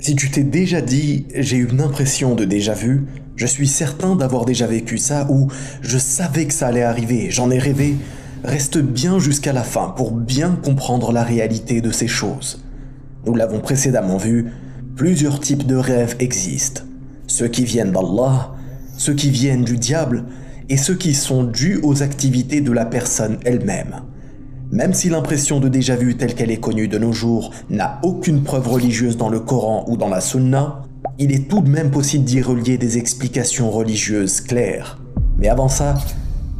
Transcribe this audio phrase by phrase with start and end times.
[0.00, 3.04] Si tu t'es déjà dit j'ai eu une impression de déjà vu,
[3.36, 5.48] je suis certain d'avoir déjà vécu ça ou
[5.82, 7.96] je savais que ça allait arriver, j'en ai rêvé,
[8.42, 12.64] reste bien jusqu'à la fin pour bien comprendre la réalité de ces choses.
[13.26, 14.46] Nous l'avons précédemment vu,
[14.96, 16.80] plusieurs types de rêves existent.
[17.26, 18.54] Ceux qui viennent d'Allah,
[18.96, 20.24] ceux qui viennent du diable
[20.70, 24.00] et ceux qui sont dus aux activités de la personne elle-même.
[24.72, 28.68] Même si l'impression de déjà-vu telle qu'elle est connue de nos jours n'a aucune preuve
[28.68, 30.82] religieuse dans le Coran ou dans la Sunna,
[31.18, 35.00] il est tout de même possible d'y relier des explications religieuses claires.
[35.38, 35.94] Mais avant ça,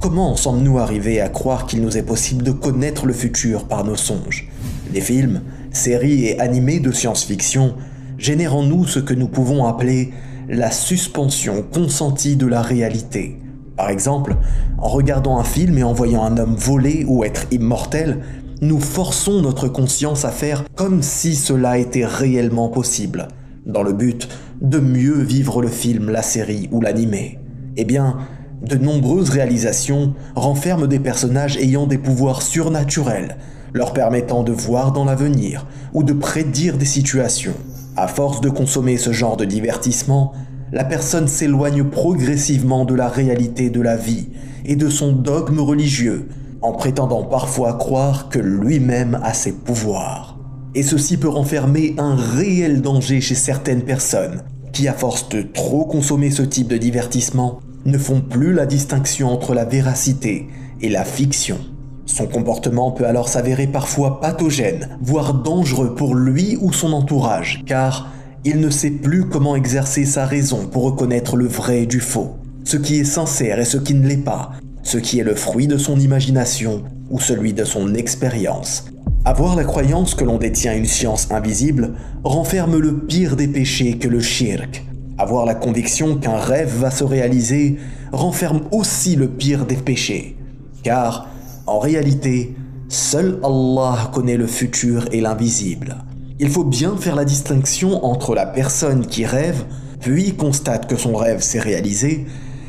[0.00, 3.96] comment sommes-nous arrivés à croire qu'il nous est possible de connaître le futur par nos
[3.96, 4.48] songes?
[4.94, 7.74] Les films, séries et animés de science-fiction
[8.16, 10.14] génèrent en nous ce que nous pouvons appeler
[10.48, 13.36] la suspension consentie de la réalité.
[13.78, 14.34] Par exemple,
[14.76, 18.18] en regardant un film et en voyant un homme voler ou être immortel,
[18.60, 23.28] nous forçons notre conscience à faire comme si cela était réellement possible,
[23.66, 24.28] dans le but
[24.60, 27.38] de mieux vivre le film, la série ou l'animé.
[27.76, 28.18] Eh bien,
[28.62, 33.36] de nombreuses réalisations renferment des personnages ayant des pouvoirs surnaturels,
[33.74, 37.54] leur permettant de voir dans l'avenir ou de prédire des situations.
[37.96, 40.32] À force de consommer ce genre de divertissement,
[40.72, 44.28] la personne s'éloigne progressivement de la réalité de la vie
[44.64, 46.28] et de son dogme religieux,
[46.60, 50.38] en prétendant parfois croire que lui-même a ses pouvoirs.
[50.74, 55.84] Et ceci peut renfermer un réel danger chez certaines personnes, qui à force de trop
[55.86, 60.48] consommer ce type de divertissement, ne font plus la distinction entre la véracité
[60.80, 61.58] et la fiction.
[62.04, 68.08] Son comportement peut alors s'avérer parfois pathogène, voire dangereux pour lui ou son entourage, car
[68.44, 72.76] il ne sait plus comment exercer sa raison pour reconnaître le vrai du faux, ce
[72.76, 75.76] qui est sincère et ce qui ne l'est pas, ce qui est le fruit de
[75.76, 78.84] son imagination ou celui de son expérience.
[79.24, 81.94] Avoir la croyance que l'on détient une science invisible
[82.24, 84.84] renferme le pire des péchés que le shirk.
[85.18, 87.76] Avoir la conviction qu'un rêve va se réaliser
[88.12, 90.36] renferme aussi le pire des péchés.
[90.84, 91.28] Car,
[91.66, 92.54] en réalité,
[92.88, 95.96] seul Allah connaît le futur et l'invisible.
[96.40, 99.64] Il faut bien faire la distinction entre la personne qui rêve,
[100.00, 102.26] puis constate que son rêve s'est réalisé,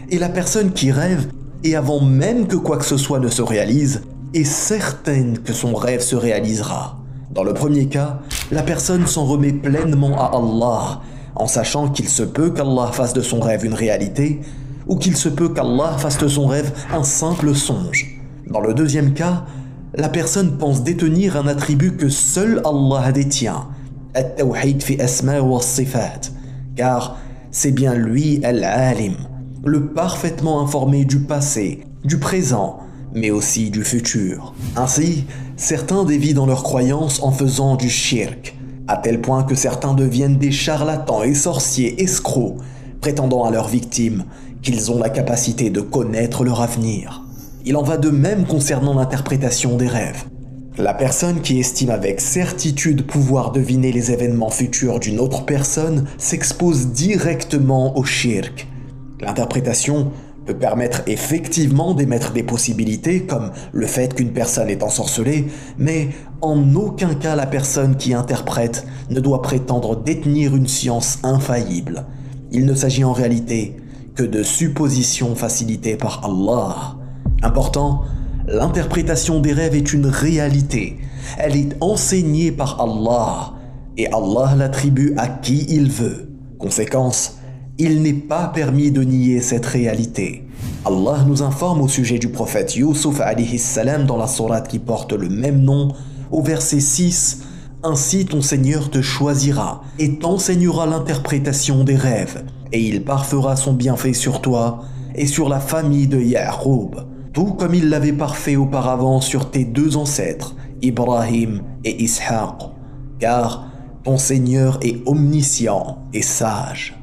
[0.10, 1.28] et la personne qui rêve,
[1.64, 4.02] et avant même que quoi que ce soit ne se réalise,
[4.34, 6.98] est certaine que son rêve se réalisera.
[7.30, 8.22] Dans le premier cas,
[8.52, 11.02] la personne s'en remet pleinement à Allah,
[11.36, 14.40] en sachant qu'il se peut qu'Allah fasse de son rêve une réalité,
[14.88, 18.20] ou qu'il se peut qu'Allah fasse de son rêve un simple songe.
[18.48, 19.46] Dans le deuxième cas,
[19.96, 23.68] la personne pense détenir un attribut que seul Allah détient,
[26.76, 27.18] car
[27.52, 29.16] c'est bien lui Al-Alim,
[29.64, 32.80] le parfaitement informé du passé, du présent,
[33.14, 34.54] mais aussi du futur.
[34.76, 35.26] Ainsi,
[35.58, 38.56] certains dévient dans leurs croyances en faisant du shirk,
[38.88, 42.58] à tel point que certains deviennent des charlatans et sorciers escrocs,
[43.02, 44.26] prétendant à leurs victimes
[44.62, 47.24] qu'ils ont la capacité de connaître leur avenir.
[47.66, 50.26] Il en va de même concernant l'interprétation des rêves.
[50.78, 56.88] La personne qui estime avec certitude pouvoir deviner les événements futurs d'une autre personne s'expose
[56.88, 58.66] directement au shirk.
[59.20, 60.14] L'interprétation
[60.46, 65.48] peut permettre effectivement d'émettre des possibilités comme le fait qu'une personne est ensorcelée,
[65.78, 66.10] mais
[66.42, 72.06] en aucun cas la personne qui interprète ne doit prétendre détenir une science infaillible.
[72.52, 73.76] Il ne s'agit en réalité
[74.16, 76.96] que de suppositions facilitées par Allah.
[77.42, 78.04] Important,
[78.48, 80.98] l'interprétation des rêves est une réalité.
[81.38, 83.54] Elle est enseignée par Allah
[83.98, 86.30] et Allah l'attribue à qui il veut.
[86.58, 87.38] Conséquence,
[87.78, 90.46] il n'est pas permis de nier cette réalité.
[90.86, 93.22] Allah nous informe au sujet du prophète Yusuf
[93.58, 95.94] salam dans la sourate qui porte le même nom,
[96.32, 97.44] au verset 6,
[97.84, 102.44] Ainsi ton Seigneur te choisira et t'enseignera l'interprétation des rêves,
[102.74, 104.82] et il parfera son bienfait sur toi
[105.16, 106.96] et sur la famille de Ya'qub
[107.34, 112.70] tout comme il l'avait parfait auparavant sur tes deux ancêtres, Ibrahim et Ishaq,
[113.20, 113.68] car
[114.04, 117.00] ton Seigneur est omniscient et sage.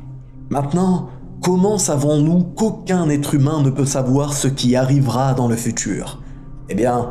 [0.50, 1.08] Maintenant,
[1.40, 6.20] comment savons-nous qu'aucun être humain ne peut savoir ce qui arrivera dans le futur?
[6.68, 7.10] Eh bien,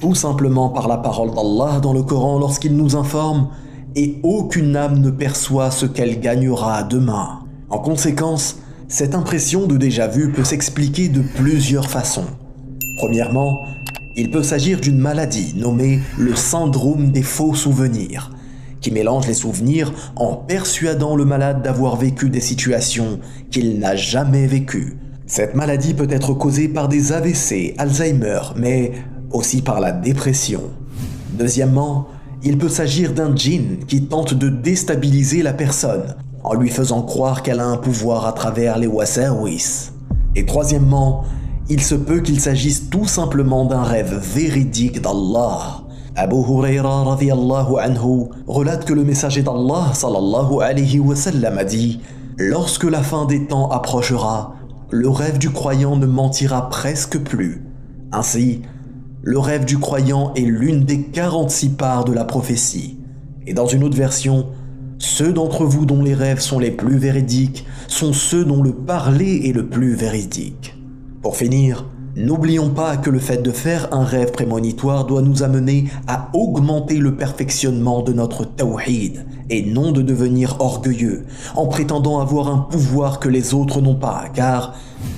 [0.00, 3.48] tout simplement par la parole d'Allah dans le Coran lorsqu'il nous informe
[3.94, 7.40] et aucune âme ne perçoit ce qu'elle gagnera demain.
[7.70, 8.58] En conséquence,
[8.88, 12.26] cette impression de déjà-vu peut s'expliquer de plusieurs façons.
[12.98, 13.66] Premièrement,
[14.16, 18.30] il peut s'agir d'une maladie nommée le syndrome des faux souvenirs,
[18.80, 23.18] qui mélange les souvenirs en persuadant le malade d'avoir vécu des situations
[23.50, 24.98] qu'il n'a jamais vécues.
[25.26, 28.92] Cette maladie peut être causée par des AVC, Alzheimer, mais
[29.32, 30.62] aussi par la dépression.
[31.32, 32.08] Deuxièmement,
[32.42, 36.14] Il peut s'agir d'un djinn qui tente de déstabiliser la personne
[36.46, 39.90] en lui faisant croire qu'elle a un pouvoir à travers les wasawis.
[40.36, 41.24] Et troisièmement,
[41.68, 45.82] il se peut qu'il s'agisse tout simplement d'un rêve véridique d'Allah.
[46.14, 47.02] Abu Huraira
[48.46, 52.00] relate que le messager d'Allah sallallahu alayhi wa sallam a dit
[52.38, 54.54] Lorsque la fin des temps approchera,
[54.90, 57.64] le rêve du croyant ne mentira presque plus.
[58.12, 58.62] Ainsi,
[59.22, 63.00] le rêve du croyant est l'une des 46 parts de la prophétie.
[63.48, 64.46] Et dans une autre version,
[64.98, 69.42] ceux d'entre vous dont les rêves sont les plus véridiques sont ceux dont le parler
[69.44, 70.74] est le plus véridique.
[71.20, 75.84] Pour finir, n'oublions pas que le fait de faire un rêve prémonitoire doit nous amener
[76.06, 82.48] à augmenter le perfectionnement de notre tawhid et non de devenir orgueilleux en prétendant avoir
[82.48, 84.74] un pouvoir que les autres n'ont pas car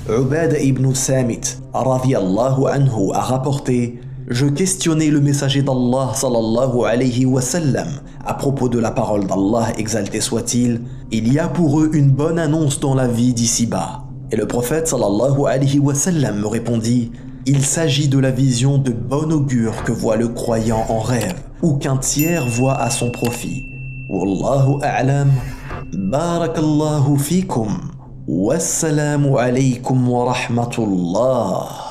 [0.08, 7.88] Ubad ibn Samit anhu a rapporté je questionnais le messager d'Allah sallallahu alayhi wa sallam
[8.26, 12.38] à propos de la parole d'Allah exalté soit-il, il y a pour eux une bonne
[12.38, 14.04] annonce dans la vie d'ici-bas.
[14.30, 17.10] Et le prophète sallallahu alayhi wa sallam me répondit
[17.46, 21.78] Il s'agit de la vision de bon augure que voit le croyant en rêve, ou
[21.78, 23.64] qu'un tiers voit à son profit.
[24.10, 25.30] Wallahu a'lam.
[25.94, 27.78] Barakallahu fikum.
[28.26, 31.87] Wassalamu alaykum wa rahmatullah.